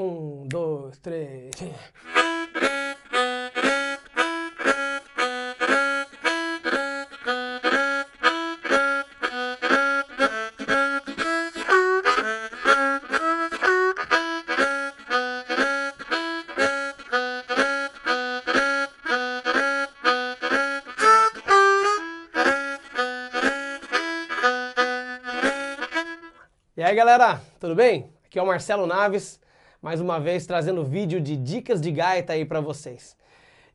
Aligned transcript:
Um, 0.00 0.46
dois, 0.46 0.96
três. 0.98 1.50
E 26.76 26.82
aí 26.84 26.94
galera, 26.94 27.40
tudo 27.58 27.74
bem? 27.74 28.12
Aqui 28.24 28.38
é 28.38 28.42
o 28.42 28.46
Marcelo 28.46 28.86
Naves, 28.86 29.40
mais 29.80 30.00
uma 30.00 30.18
vez 30.18 30.44
trazendo 30.44 30.84
vídeo 30.84 31.20
de 31.20 31.36
dicas 31.36 31.80
de 31.80 31.92
gaita 31.92 32.32
aí 32.32 32.44
para 32.44 32.60
vocês. 32.60 33.16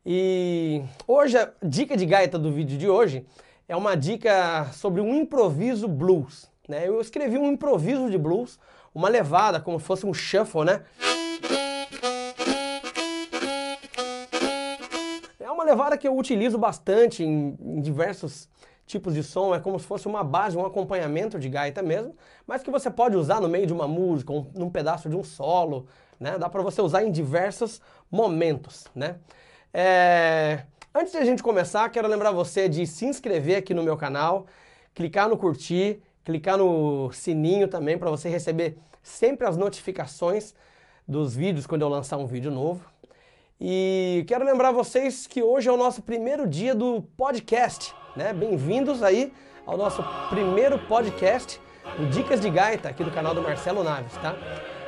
E 0.06 0.82
hoje 1.08 1.38
a 1.38 1.50
dica 1.64 1.96
de 1.96 2.06
gaita 2.06 2.38
do 2.38 2.52
vídeo 2.52 2.78
de 2.78 2.90
hoje 2.90 3.26
é 3.70 3.76
uma 3.76 3.96
dica 3.96 4.70
sobre 4.74 5.00
um 5.00 5.16
improviso 5.16 5.88
blues. 5.88 6.50
Né? 6.68 6.88
Eu 6.88 7.00
escrevi 7.00 7.38
um 7.38 7.52
improviso 7.54 8.10
de 8.10 8.18
blues, 8.18 8.60
uma 8.94 9.08
levada, 9.08 9.62
como 9.62 9.80
se 9.80 9.86
fosse 9.86 10.06
um 10.06 10.14
shuffle, 10.14 10.66
né? 10.66 10.84
É 15.40 15.50
uma 15.50 15.64
levada 15.64 15.98
que 15.98 16.08
eu 16.08 16.18
utilizo 16.18 16.58
bastante 16.58 17.24
em, 17.24 17.58
em 17.62 17.82
diversos 17.82 18.50
tipos 18.86 19.14
de 19.14 19.24
som, 19.24 19.54
é 19.56 19.60
como 19.60 19.80
se 19.80 19.86
fosse 19.86 20.08
uma 20.08 20.24
base, 20.24 20.58
um 20.58 20.66
acompanhamento 20.66 21.40
de 21.40 21.50
gaita 21.50 21.82
mesmo, 21.82 22.16
mas 22.46 22.62
que 22.62 22.70
você 22.70 22.90
pode 22.90 23.16
usar 23.16 23.40
no 23.42 23.48
meio 23.48 23.66
de 23.66 23.74
uma 23.74 23.88
música, 23.88 24.32
um, 24.34 24.46
num 24.54 24.70
pedaço 24.70 25.10
de 25.10 25.16
um 25.16 25.24
solo, 25.24 25.88
né? 26.20 26.38
Dá 26.38 26.50
para 26.50 26.62
você 26.62 26.82
usar 26.82 27.04
em 27.04 27.12
diversos 27.12 27.82
momentos, 28.12 28.86
né? 28.94 29.18
É... 29.74 30.64
Antes 30.94 31.12
de 31.12 31.18
a 31.18 31.26
gente 31.26 31.42
começar, 31.42 31.90
quero 31.90 32.08
lembrar 32.08 32.32
você 32.32 32.70
de 32.70 32.86
se 32.86 33.06
inscrever 33.06 33.58
aqui 33.58 33.74
no 33.74 33.82
meu 33.82 33.98
canal, 33.98 34.46
clicar 34.94 35.28
no 35.28 35.38
curtir, 35.38 36.00
clicar 36.24 36.58
no 36.58 37.12
sininho 37.12 37.68
também 37.68 37.98
para 37.98 38.12
você 38.12 38.30
receber 38.30 38.78
sempre 39.02 39.48
as 39.48 39.58
notificações 39.58 40.54
dos 41.08 41.36
vídeos 41.36 41.66
quando 41.66 41.82
eu 41.82 41.90
lançar 41.90 42.18
um 42.18 42.28
vídeo 42.28 42.52
novo. 42.52 42.86
E 43.60 44.24
quero 44.28 44.46
lembrar 44.46 44.72
vocês 44.72 45.26
que 45.26 45.42
hoje 45.42 45.68
é 45.68 45.72
o 45.72 45.78
nosso 45.78 46.02
primeiro 46.02 46.48
dia 46.48 46.76
do 46.76 47.02
podcast, 47.18 47.96
né? 48.16 48.32
Bem-vindos 48.32 49.02
aí 49.02 49.34
ao 49.66 49.76
nosso 49.76 50.04
primeiro 50.30 50.78
podcast, 50.88 51.60
o 52.00 52.06
Dicas 52.06 52.40
de 52.40 52.50
Gaita, 52.50 52.90
aqui 52.90 53.04
do 53.04 53.12
canal 53.12 53.34
do 53.34 53.42
Marcelo 53.42 53.84
Naves, 53.84 54.14
tá? 54.18 54.36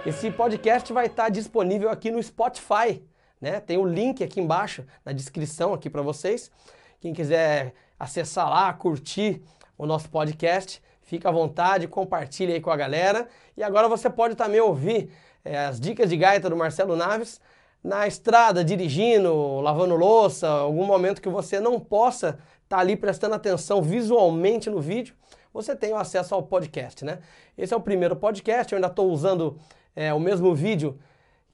Esse 0.05 0.29
podcast 0.29 0.93
vai 0.93 1.07
estar 1.07 1.29
disponível 1.29 1.89
aqui 1.89 2.11
no 2.11 2.21
Spotify, 2.21 3.03
né? 3.41 3.59
Tem 3.59 3.77
o 3.77 3.85
link 3.85 4.23
aqui 4.23 4.39
embaixo 4.39 4.85
na 5.03 5.11
descrição 5.11 5.73
aqui 5.73 5.89
para 5.89 6.03
vocês. 6.03 6.51
Quem 6.99 7.13
quiser 7.13 7.73
acessar 7.99 8.47
lá, 8.47 8.71
curtir 8.73 9.41
o 9.75 9.87
nosso 9.87 10.07
podcast, 10.09 10.81
fica 11.01 11.29
à 11.29 11.31
vontade, 11.31 11.87
compartilhe 11.87 12.53
aí 12.53 12.61
com 12.61 12.69
a 12.69 12.77
galera. 12.77 13.27
E 13.57 13.63
agora 13.63 13.87
você 13.87 14.07
pode 14.07 14.35
também 14.35 14.61
ouvir 14.61 15.09
é, 15.43 15.65
as 15.65 15.79
dicas 15.79 16.09
de 16.09 16.17
gaita 16.17 16.47
do 16.47 16.55
Marcelo 16.55 16.95
Naves 16.95 17.41
na 17.83 18.07
estrada, 18.07 18.63
dirigindo, 18.63 19.59
lavando 19.61 19.95
louça, 19.95 20.47
algum 20.47 20.85
momento 20.85 21.21
que 21.21 21.29
você 21.29 21.59
não 21.59 21.79
possa 21.79 22.39
estar 22.65 22.77
tá 22.77 22.79
ali 22.79 22.95
prestando 22.95 23.35
atenção 23.35 23.81
visualmente 23.81 24.69
no 24.69 24.81
vídeo, 24.81 25.15
você 25.53 25.75
tem 25.75 25.93
o 25.93 25.97
acesso 25.97 26.35
ao 26.35 26.43
podcast, 26.43 27.05
né? 27.05 27.19
Esse 27.57 27.73
é 27.73 27.77
o 27.77 27.81
primeiro 27.81 28.15
podcast, 28.15 28.73
eu 28.73 28.77
ainda 28.77 28.87
estou 28.87 29.09
usando 29.09 29.57
é, 29.95 30.13
o 30.13 30.19
mesmo 30.19 30.53
vídeo 30.53 30.99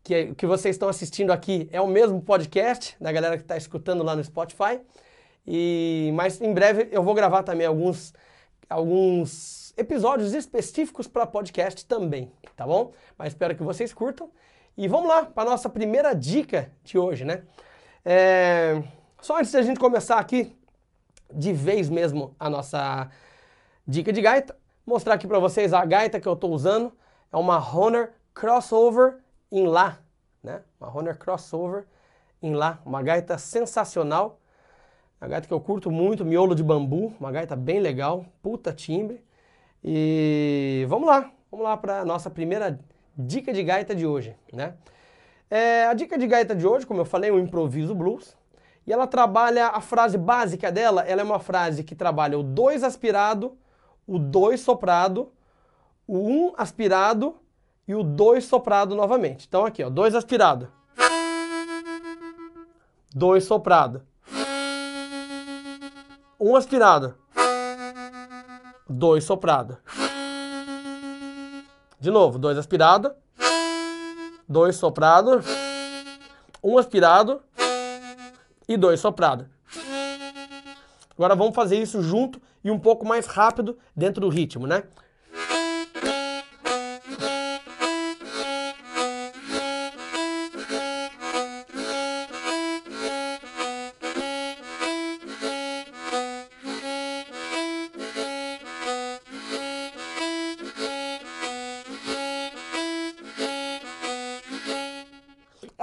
que, 0.03 0.33
que 0.33 0.47
vocês 0.47 0.75
estão 0.75 0.89
assistindo 0.89 1.31
aqui, 1.31 1.69
é 1.71 1.79
o 1.79 1.87
mesmo 1.87 2.19
podcast 2.21 2.95
da 2.99 3.11
galera 3.11 3.37
que 3.37 3.43
está 3.43 3.55
escutando 3.55 4.03
lá 4.03 4.15
no 4.15 4.23
Spotify. 4.23 4.81
E, 5.45 6.11
mas 6.15 6.41
em 6.41 6.53
breve 6.53 6.87
eu 6.91 7.03
vou 7.03 7.13
gravar 7.13 7.43
também 7.43 7.67
alguns, 7.67 8.13
alguns 8.69 9.73
episódios 9.77 10.33
específicos 10.33 11.07
para 11.07 11.27
podcast 11.27 11.85
também, 11.85 12.31
tá 12.55 12.65
bom? 12.65 12.93
Mas 13.17 13.29
espero 13.29 13.55
que 13.55 13.63
vocês 13.63 13.93
curtam. 13.93 14.31
E 14.77 14.87
vamos 14.87 15.09
lá 15.09 15.25
para 15.25 15.49
nossa 15.49 15.69
primeira 15.69 16.13
dica 16.13 16.71
de 16.83 16.97
hoje, 16.97 17.25
né? 17.25 17.43
É... 18.03 18.81
Só 19.21 19.37
antes 19.37 19.51
da 19.51 19.61
gente 19.61 19.79
começar 19.79 20.17
aqui, 20.17 20.55
de 21.33 21.53
vez 21.53 21.89
mesmo, 21.89 22.35
a 22.39 22.49
nossa 22.49 23.09
dica 23.87 24.11
de 24.11 24.21
gaita, 24.21 24.55
mostrar 24.85 25.15
aqui 25.15 25.27
para 25.27 25.39
vocês 25.39 25.73
a 25.73 25.83
gaita 25.85 26.19
que 26.19 26.27
eu 26.27 26.33
estou 26.33 26.51
usando. 26.51 26.91
É 27.31 27.37
uma 27.37 27.57
Honor 27.57 28.09
Crossover 28.33 29.19
em 29.51 29.65
Lá, 29.65 29.99
né? 30.43 30.61
Uma 30.79 30.95
Honor 30.95 31.17
Crossover 31.17 31.85
em 32.41 32.53
Lá, 32.53 32.79
uma 32.85 33.01
gaita 33.01 33.37
sensacional. 33.37 34.39
Uma 35.21 35.27
gaita 35.27 35.47
que 35.47 35.53
eu 35.53 35.61
curto 35.61 35.91
muito, 35.91 36.25
miolo 36.25 36.55
de 36.55 36.63
bambu, 36.63 37.13
uma 37.19 37.31
gaita 37.31 37.55
bem 37.55 37.79
legal, 37.79 38.25
puta 38.41 38.73
timbre. 38.73 39.23
E 39.83 40.85
vamos 40.89 41.07
lá, 41.07 41.31
vamos 41.51 41.63
lá 41.63 41.77
para 41.77 42.01
a 42.01 42.05
nossa 42.05 42.29
primeira 42.29 42.79
dica 43.17 43.53
de 43.53 43.63
gaita 43.63 43.93
de 43.93 44.05
hoje, 44.05 44.35
né? 44.51 44.75
É, 45.49 45.85
a 45.85 45.93
dica 45.93 46.17
de 46.17 46.25
gaita 46.25 46.55
de 46.55 46.65
hoje, 46.65 46.85
como 46.85 47.01
eu 47.01 47.05
falei, 47.05 47.29
é 47.29 47.33
um 47.33 47.39
improviso 47.39 47.93
blues. 47.93 48.35
E 48.85 48.91
ela 48.91 49.05
trabalha, 49.05 49.67
a 49.67 49.81
frase 49.81 50.17
básica 50.17 50.71
dela, 50.71 51.01
ela 51.03 51.21
é 51.21 51.23
uma 51.23 51.39
frase 51.39 51.83
que 51.83 51.95
trabalha 51.95 52.37
o 52.37 52.43
dois 52.43 52.83
aspirado, 52.83 53.57
o 54.07 54.17
dois 54.17 54.61
soprado, 54.61 55.31
o 56.07 56.17
um 56.17 56.53
aspirado 56.57 57.35
e 57.87 57.93
o 57.93 58.03
dois 58.03 58.45
soprado 58.45 58.95
novamente. 58.95 59.45
Então 59.47 59.65
aqui, 59.65 59.83
ó, 59.83 59.89
dois 59.89 60.15
aspirado. 60.15 60.71
Dois 63.13 63.43
soprado. 63.43 64.01
Um 66.39 66.55
aspirado. 66.55 67.15
Dois 68.89 69.23
soprado. 69.23 69.77
De 71.99 72.09
novo, 72.09 72.39
dois 72.39 72.57
aspirado, 72.57 73.13
dois 74.49 74.75
soprado, 74.75 75.39
um 76.63 76.77
aspirado 76.79 77.43
e 78.73 78.77
dois 78.77 78.99
soprado. 78.99 79.47
Agora 81.13 81.35
vamos 81.35 81.55
fazer 81.55 81.77
isso 81.81 82.01
junto 82.01 82.41
e 82.63 82.71
um 82.71 82.79
pouco 82.79 83.05
mais 83.05 83.25
rápido 83.27 83.77
dentro 83.95 84.21
do 84.21 84.29
ritmo, 84.29 84.65
né? 84.65 84.83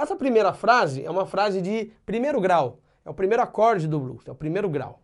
Essa 0.09 0.15
primeira 0.15 0.51
frase 0.53 1.05
é 1.05 1.11
uma 1.11 1.27
frase 1.27 1.61
de 1.61 1.91
primeiro 2.03 2.41
grau, 2.41 2.79
é 3.05 3.09
o 3.11 3.13
primeiro 3.13 3.43
acorde 3.43 3.87
do 3.87 3.99
blues, 3.99 4.27
é 4.27 4.31
o 4.31 4.35
primeiro 4.35 4.67
grau. 4.67 4.99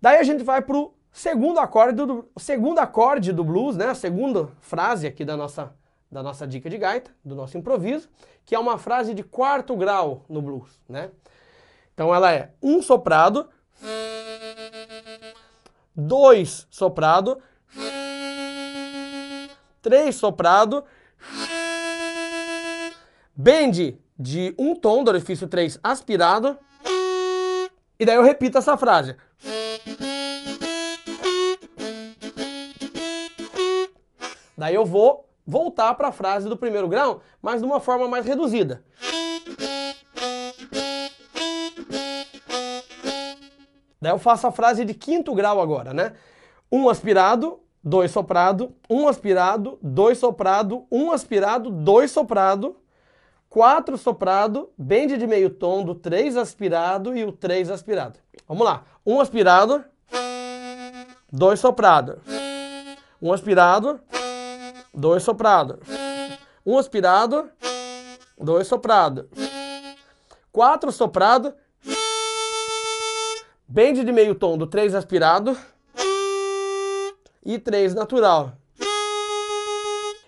Daí 0.00 0.18
a 0.18 0.22
gente 0.22 0.44
vai 0.44 0.62
para 0.62 0.76
o 0.76 0.94
segundo 1.10 1.58
acorde 1.58 1.96
do 1.96 2.24
segundo 2.36 2.78
acorde 2.78 3.32
do 3.32 3.42
blues, 3.42 3.76
né? 3.76 3.86
A 3.86 3.94
segunda 3.96 4.48
frase 4.60 5.08
aqui 5.08 5.24
da 5.24 5.36
nossa 5.36 5.74
da 6.08 6.22
nossa 6.22 6.46
dica 6.46 6.70
de 6.70 6.78
gaita, 6.78 7.10
do 7.24 7.34
nosso 7.34 7.58
improviso, 7.58 8.08
que 8.44 8.54
é 8.54 8.58
uma 8.60 8.78
frase 8.78 9.12
de 9.12 9.24
quarto 9.24 9.74
grau 9.74 10.24
no 10.28 10.40
blues, 10.40 10.80
né? 10.88 11.10
Então 11.92 12.14
ela 12.14 12.32
é 12.32 12.52
um 12.62 12.80
soprado, 12.80 13.48
dois 15.96 16.68
soprado, 16.70 17.42
três 19.82 20.14
soprado, 20.14 20.84
bend 23.36 23.98
de 24.18 24.54
um 24.58 24.74
tom 24.74 25.02
do 25.02 25.10
orifício 25.10 25.48
3 25.48 25.78
aspirado. 25.82 26.56
E 27.98 28.04
daí 28.04 28.16
eu 28.16 28.22
repito 28.22 28.58
essa 28.58 28.76
frase. 28.76 29.16
Daí 34.56 34.74
eu 34.74 34.84
vou 34.84 35.28
voltar 35.46 35.94
para 35.94 36.08
a 36.08 36.12
frase 36.12 36.48
do 36.48 36.56
primeiro 36.56 36.88
grau, 36.88 37.22
mas 37.42 37.60
de 37.60 37.66
uma 37.66 37.80
forma 37.80 38.08
mais 38.08 38.24
reduzida. 38.24 38.84
Daí 44.00 44.12
eu 44.12 44.18
faço 44.18 44.46
a 44.46 44.52
frase 44.52 44.84
de 44.84 44.94
quinto 44.94 45.34
grau 45.34 45.60
agora, 45.60 45.92
né? 45.92 46.12
Um 46.70 46.88
aspirado, 46.88 47.60
dois 47.82 48.10
soprado, 48.10 48.74
um 48.88 49.08
aspirado, 49.08 49.78
dois 49.82 50.18
soprado, 50.18 50.86
um 50.90 51.10
aspirado, 51.10 51.70
dois 51.70 52.10
soprado, 52.10 52.76
quatro 53.54 53.96
soprado, 53.96 54.68
bend 54.76 55.16
de 55.16 55.28
meio 55.28 55.48
tom 55.48 55.84
do 55.84 55.94
três 55.94 56.36
aspirado 56.36 57.16
e 57.16 57.22
o 57.22 57.30
três 57.30 57.70
aspirado. 57.70 58.18
Vamos 58.48 58.64
lá. 58.64 58.82
Um 59.06 59.20
aspirado, 59.20 59.84
dois 61.30 61.60
soprado. 61.60 62.20
Um 63.22 63.32
aspirado, 63.32 64.00
dois 64.92 65.22
soprado. 65.22 65.78
Um 66.66 66.76
aspirado, 66.76 67.48
dois 68.36 68.66
soprado, 68.66 69.30
quatro 70.50 70.90
soprado, 70.90 71.54
bend 73.68 74.02
de 74.02 74.10
meio 74.10 74.34
tom 74.34 74.58
do 74.58 74.66
três 74.66 74.96
aspirado 74.96 75.56
e 77.46 77.56
três 77.60 77.94
natural. 77.94 78.54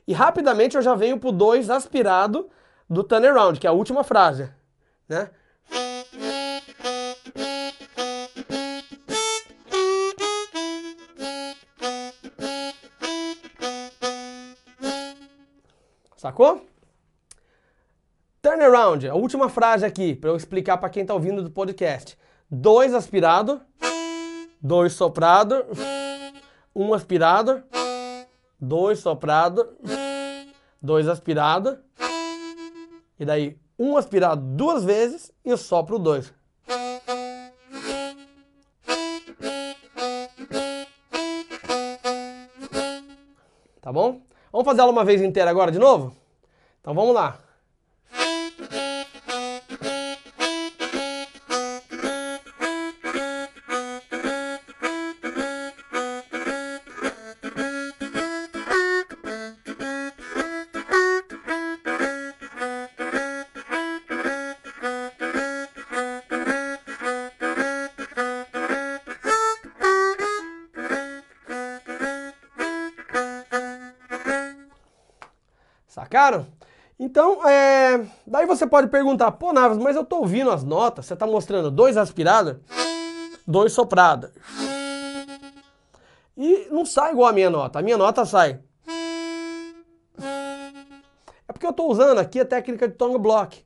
E 0.06 0.12
rapidamente 0.12 0.76
eu 0.76 0.82
já 0.82 0.94
venho 0.94 1.18
pro 1.18 1.32
dois 1.32 1.68
aspirado 1.70 2.48
do 2.88 3.02
turnaround, 3.02 3.58
que 3.58 3.66
é 3.66 3.70
a 3.70 3.72
última 3.72 4.04
frase, 4.04 4.50
né? 5.08 5.30
Sacou? 16.16 16.66
Turnaround, 18.42 19.08
a 19.08 19.14
última 19.14 19.48
frase 19.48 19.84
aqui, 19.84 20.14
para 20.14 20.30
eu 20.30 20.36
explicar 20.36 20.78
para 20.78 20.88
quem 20.88 21.02
está 21.02 21.14
ouvindo 21.14 21.42
do 21.42 21.50
podcast. 21.50 22.16
Dois 22.50 22.94
aspirado, 22.94 23.60
dois 24.60 24.92
soprado, 24.92 25.64
um 26.74 26.94
aspirado, 26.94 27.62
dois 28.58 29.00
soprado, 29.00 29.76
dois 30.80 31.08
aspirado, 31.08 31.78
e 33.18 33.24
daí 33.24 33.58
um 33.78 33.96
aspirado 33.96 34.40
duas 34.40 34.84
vezes 34.84 35.32
e 35.44 35.56
sopro 35.56 35.98
dois. 35.98 36.32
Tá 43.80 43.92
bom? 43.92 44.20
Vamos 44.50 44.64
fazer 44.64 44.80
ela 44.80 44.90
uma 44.90 45.04
vez 45.04 45.22
inteira 45.22 45.50
agora 45.50 45.70
de 45.70 45.78
novo? 45.78 46.12
Então 46.80 46.94
vamos 46.94 47.14
lá. 47.14 47.45
Sacaram? 76.16 76.46
Então, 76.98 77.46
é... 77.46 78.02
daí 78.26 78.46
você 78.46 78.66
pode 78.66 78.88
perguntar, 78.88 79.32
pô, 79.32 79.52
Naves, 79.52 79.76
mas 79.76 79.96
eu 79.96 80.02
tô 80.02 80.20
ouvindo 80.20 80.50
as 80.50 80.64
notas, 80.64 81.04
você 81.04 81.14
tá 81.14 81.26
mostrando 81.26 81.70
dois 81.70 81.98
aspirados, 81.98 82.56
dois 83.46 83.74
soprados. 83.74 84.30
E 86.34 86.68
não 86.70 86.86
sai 86.86 87.12
igual 87.12 87.28
a 87.28 87.34
minha 87.34 87.50
nota, 87.50 87.80
a 87.80 87.82
minha 87.82 87.98
nota 87.98 88.24
sai. 88.24 88.60
É 91.46 91.52
porque 91.52 91.66
eu 91.66 91.72
tô 91.74 91.84
usando 91.86 92.18
aqui 92.18 92.40
a 92.40 92.46
técnica 92.46 92.88
de 92.88 92.94
tongue 92.94 93.18
block. 93.18 93.62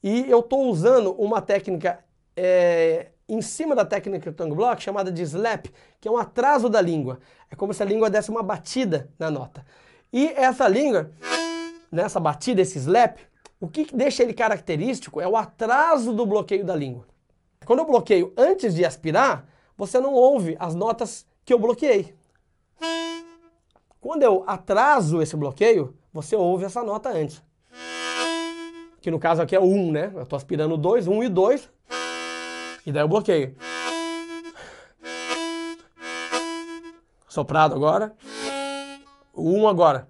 E 0.00 0.30
eu 0.30 0.40
tô 0.40 0.58
usando 0.58 1.10
uma 1.20 1.42
técnica 1.42 1.98
é, 2.36 3.08
em 3.28 3.42
cima 3.42 3.74
da 3.74 3.84
técnica 3.84 4.30
de 4.30 4.36
tongue 4.36 4.54
block 4.54 4.80
chamada 4.80 5.10
de 5.10 5.22
slap, 5.22 5.66
que 6.00 6.06
é 6.06 6.10
um 6.12 6.16
atraso 6.16 6.68
da 6.68 6.80
língua. 6.80 7.18
É 7.50 7.56
como 7.56 7.74
se 7.74 7.82
a 7.82 7.86
língua 7.86 8.08
desse 8.08 8.30
uma 8.30 8.44
batida 8.44 9.10
na 9.18 9.32
nota. 9.32 9.66
E 10.12 10.28
essa 10.28 10.68
língua 10.68 11.10
nessa 11.90 12.20
batida, 12.20 12.60
esse 12.60 12.78
slap, 12.78 13.18
o 13.60 13.68
que 13.68 13.94
deixa 13.94 14.22
ele 14.22 14.32
característico 14.32 15.20
é 15.20 15.26
o 15.26 15.36
atraso 15.36 16.12
do 16.12 16.24
bloqueio 16.24 16.64
da 16.64 16.76
língua. 16.76 17.06
Quando 17.64 17.80
eu 17.80 17.86
bloqueio 17.86 18.32
antes 18.36 18.74
de 18.74 18.84
aspirar, 18.84 19.46
você 19.76 20.00
não 20.00 20.12
ouve 20.12 20.56
as 20.58 20.74
notas 20.74 21.26
que 21.44 21.52
eu 21.52 21.58
bloqueei. 21.58 22.14
Quando 24.00 24.22
eu 24.22 24.44
atraso 24.46 25.20
esse 25.20 25.36
bloqueio, 25.36 25.94
você 26.12 26.36
ouve 26.36 26.64
essa 26.64 26.82
nota 26.82 27.10
antes. 27.10 27.42
Que 29.00 29.10
no 29.10 29.18
caso 29.18 29.42
aqui 29.42 29.54
é 29.54 29.60
o 29.60 29.64
1, 29.64 29.92
né? 29.92 30.12
Eu 30.14 30.22
estou 30.22 30.36
aspirando 30.36 30.76
2, 30.76 31.06
1 31.06 31.22
e 31.24 31.28
2. 31.28 31.70
E 32.86 32.92
daí 32.92 33.02
eu 33.02 33.08
bloqueio. 33.08 33.56
Soprado 37.28 37.74
agora. 37.74 38.14
O 39.34 39.52
1 39.52 39.68
agora. 39.68 40.08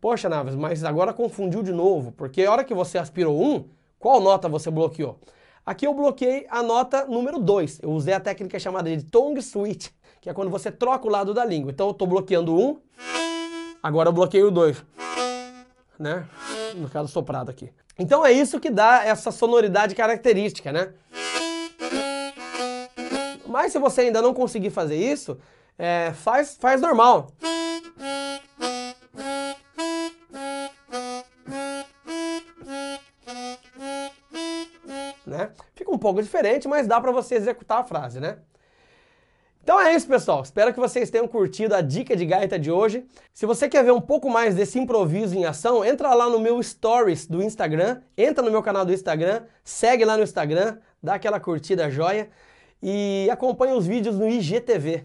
Poxa, 0.00 0.30
Naves, 0.30 0.54
mas 0.54 0.82
agora 0.82 1.12
confundiu 1.12 1.62
de 1.62 1.72
novo, 1.72 2.10
porque 2.12 2.42
a 2.42 2.50
hora 2.50 2.64
que 2.64 2.72
você 2.72 2.96
aspirou 2.96 3.38
um, 3.38 3.68
qual 3.98 4.18
nota 4.18 4.48
você 4.48 4.70
bloqueou? 4.70 5.18
Aqui 5.64 5.86
eu 5.86 5.92
bloqueei 5.92 6.46
a 6.48 6.62
nota 6.62 7.04
número 7.04 7.38
2. 7.38 7.80
Eu 7.82 7.90
usei 7.90 8.14
a 8.14 8.20
técnica 8.20 8.58
chamada 8.58 8.96
de 8.96 9.04
tongue 9.04 9.42
switch, 9.42 9.88
que 10.22 10.30
é 10.30 10.32
quando 10.32 10.50
você 10.50 10.72
troca 10.72 11.06
o 11.06 11.10
lado 11.10 11.34
da 11.34 11.44
língua. 11.44 11.70
Então 11.70 11.88
eu 11.88 11.90
estou 11.90 12.08
bloqueando 12.08 12.58
um, 12.58 12.80
agora 13.82 14.08
eu 14.08 14.12
bloqueio 14.12 14.48
o 14.48 14.50
2. 14.50 14.82
Né? 15.98 16.26
No 16.76 16.88
caso 16.88 17.12
soprado 17.12 17.50
aqui. 17.50 17.70
Então 17.98 18.24
é 18.24 18.32
isso 18.32 18.58
que 18.58 18.70
dá 18.70 19.04
essa 19.04 19.30
sonoridade 19.30 19.94
característica, 19.94 20.72
né? 20.72 20.94
Mas 23.46 23.72
se 23.72 23.78
você 23.78 24.02
ainda 24.02 24.22
não 24.22 24.32
conseguir 24.32 24.70
fazer 24.70 24.96
isso, 24.96 25.36
é, 25.78 26.12
faz, 26.14 26.56
faz 26.58 26.80
normal. 26.80 27.32
Pouco 36.00 36.20
diferente, 36.20 36.66
mas 36.66 36.88
dá 36.88 37.00
para 37.00 37.12
você 37.12 37.36
executar 37.36 37.78
a 37.78 37.84
frase, 37.84 38.18
né? 38.18 38.38
Então 39.62 39.78
é 39.78 39.94
isso, 39.94 40.08
pessoal. 40.08 40.42
Espero 40.42 40.72
que 40.72 40.80
vocês 40.80 41.10
tenham 41.10 41.28
curtido 41.28 41.74
a 41.74 41.82
dica 41.82 42.16
de 42.16 42.24
gaita 42.24 42.58
de 42.58 42.72
hoje. 42.72 43.04
Se 43.32 43.44
você 43.44 43.68
quer 43.68 43.84
ver 43.84 43.92
um 43.92 44.00
pouco 44.00 44.30
mais 44.30 44.54
desse 44.54 44.78
improviso 44.78 45.36
em 45.36 45.44
ação, 45.44 45.84
entra 45.84 46.14
lá 46.14 46.28
no 46.30 46.40
meu 46.40 46.62
stories 46.62 47.26
do 47.26 47.42
Instagram, 47.42 48.00
entra 48.16 48.42
no 48.42 48.50
meu 48.50 48.62
canal 48.62 48.86
do 48.86 48.92
Instagram, 48.92 49.42
segue 49.62 50.04
lá 50.04 50.16
no 50.16 50.22
Instagram, 50.22 50.78
dá 51.02 51.14
aquela 51.14 51.38
curtida 51.38 51.90
joia 51.90 52.30
e 52.82 53.28
acompanha 53.30 53.74
os 53.74 53.86
vídeos 53.86 54.16
no 54.18 54.28
IGTV. 54.28 55.04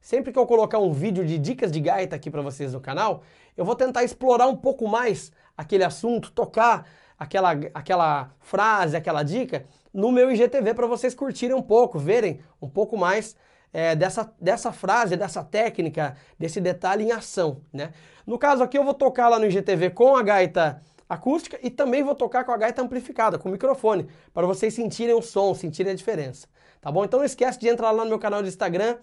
Sempre 0.00 0.32
que 0.32 0.38
eu 0.38 0.46
colocar 0.46 0.78
um 0.78 0.92
vídeo 0.92 1.24
de 1.24 1.38
dicas 1.38 1.72
de 1.72 1.80
gaita 1.80 2.14
aqui 2.14 2.30
para 2.30 2.42
vocês 2.42 2.74
no 2.74 2.80
canal, 2.80 3.22
eu 3.56 3.64
vou 3.64 3.74
tentar 3.74 4.04
explorar 4.04 4.46
um 4.48 4.56
pouco 4.56 4.86
mais 4.86 5.32
aquele 5.56 5.82
assunto, 5.82 6.30
tocar 6.30 6.86
aquela, 7.24 7.52
aquela 7.72 8.30
frase, 8.40 8.96
aquela 8.96 9.22
dica 9.22 9.64
no 9.92 10.12
meu 10.12 10.30
IGTV 10.30 10.74
para 10.74 10.86
vocês 10.86 11.14
curtirem 11.14 11.56
um 11.56 11.62
pouco, 11.62 11.98
verem 11.98 12.40
um 12.60 12.68
pouco 12.68 12.96
mais 12.96 13.36
é, 13.72 13.96
dessa, 13.96 14.32
dessa 14.40 14.72
frase, 14.72 15.16
dessa 15.16 15.42
técnica, 15.42 16.16
desse 16.38 16.60
detalhe 16.60 17.04
em 17.04 17.12
ação. 17.12 17.62
Né? 17.72 17.92
No 18.26 18.38
caso 18.38 18.62
aqui 18.62 18.78
eu 18.78 18.84
vou 18.84 18.94
tocar 18.94 19.28
lá 19.28 19.38
no 19.38 19.46
IGTV 19.46 19.90
com 19.90 20.16
a 20.16 20.22
gaita 20.22 20.82
acústica 21.08 21.58
e 21.62 21.70
também 21.70 22.02
vou 22.02 22.14
tocar 22.14 22.44
com 22.44 22.52
a 22.52 22.56
gaita 22.56 22.82
amplificada, 22.82 23.38
com 23.38 23.48
o 23.48 23.52
microfone, 23.52 24.08
para 24.32 24.46
vocês 24.46 24.74
sentirem 24.74 25.14
o 25.14 25.22
som, 25.22 25.54
sentirem 25.54 25.92
a 25.92 25.96
diferença. 25.96 26.46
Tá 26.80 26.92
bom? 26.92 27.04
Então 27.04 27.18
não 27.18 27.26
esquece 27.26 27.58
de 27.58 27.68
entrar 27.68 27.90
lá 27.90 28.04
no 28.04 28.10
meu 28.10 28.18
canal 28.18 28.42
do 28.42 28.48
Instagram, 28.48 28.98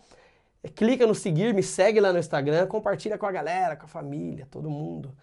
clica 0.76 1.08
no 1.08 1.16
seguir, 1.16 1.54
me 1.54 1.64
segue 1.64 2.00
lá 2.00 2.14
no 2.14 2.20
Instagram, 2.20 2.68
compartilha 2.68 3.18
com 3.18 3.26
a 3.26 3.32
galera, 3.32 3.76
com 3.76 3.86
a 3.86 3.90
família, 3.90 4.48
todo 4.52 4.70
mundo. 4.70 5.16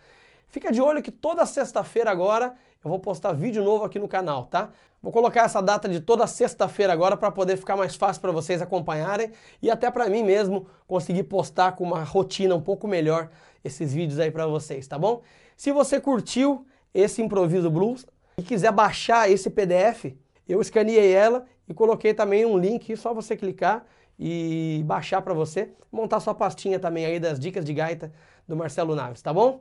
Fica 0.51 0.73
de 0.73 0.81
olho 0.81 1.03
que 1.03 1.11
toda 1.11 1.45
sexta-feira 1.45 2.11
agora 2.11 2.55
eu 2.83 2.89
vou 2.89 2.99
postar 2.99 3.33
vídeo 3.33 3.63
novo 3.63 3.85
aqui 3.85 3.99
no 3.99 4.09
canal, 4.09 4.47
tá? 4.47 4.71
Vou 5.03 5.13
colocar 5.13 5.43
essa 5.43 5.61
data 5.61 5.87
de 5.89 6.01
toda 6.01 6.27
sexta-feira 6.27 6.91
agora 6.91 7.19
para 7.19 7.31
poder 7.31 7.59
ficar 7.59 7.77
mais 7.77 7.95
fácil 7.95 8.23
para 8.23 8.33
vocês 8.33 8.63
acompanharem 8.63 9.31
e 9.61 9.71
até 9.71 9.91
para 9.91 10.09
mim 10.09 10.23
mesmo 10.23 10.67
conseguir 10.87 11.25
postar 11.25 11.73
com 11.73 11.85
uma 11.85 12.03
rotina 12.03 12.55
um 12.55 12.63
pouco 12.63 12.89
melhor 12.89 13.29
esses 13.63 13.93
vídeos 13.93 14.19
aí 14.19 14.31
para 14.31 14.47
vocês, 14.47 14.87
tá 14.89 14.99
bom? 14.99 15.21
Se 15.55 15.71
você 15.71 16.01
curtiu 16.01 16.67
esse 16.95 17.21
improviso 17.21 17.71
blues 17.71 18.07
e 18.39 18.43
quiser 18.43 18.73
baixar 18.73 19.31
esse 19.31 19.51
PDF, 19.51 20.17
eu 20.49 20.63
escaneei 20.63 21.13
ela 21.13 21.45
e 21.69 21.75
coloquei 21.75 22.15
também 22.15 22.47
um 22.47 22.57
link, 22.57 22.97
só 22.97 23.13
você 23.13 23.37
clicar 23.37 23.85
e 24.19 24.83
baixar 24.87 25.21
para 25.21 25.35
você, 25.35 25.73
montar 25.93 26.21
sua 26.21 26.35
pastinha 26.35 26.79
também 26.79 27.05
aí 27.05 27.21
das 27.21 27.39
dicas 27.39 27.67
de 27.67 27.75
gaita 27.75 28.11
do 28.47 28.57
Marcelo 28.57 28.95
Naves, 28.95 29.21
tá 29.21 29.33
bom? 29.33 29.61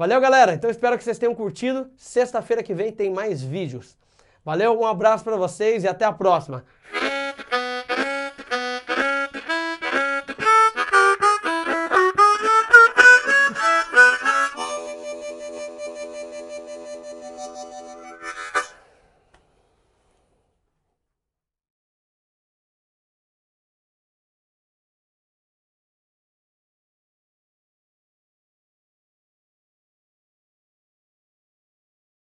Valeu, 0.00 0.18
galera. 0.18 0.54
Então 0.54 0.70
espero 0.70 0.96
que 0.96 1.04
vocês 1.04 1.18
tenham 1.18 1.34
curtido. 1.34 1.90
Sexta-feira 1.94 2.62
que 2.62 2.72
vem 2.72 2.90
tem 2.90 3.10
mais 3.10 3.42
vídeos. 3.42 3.98
Valeu, 4.42 4.80
um 4.80 4.86
abraço 4.86 5.22
para 5.22 5.36
vocês 5.36 5.84
e 5.84 5.88
até 5.88 6.06
a 6.06 6.12
próxima. 6.12 6.64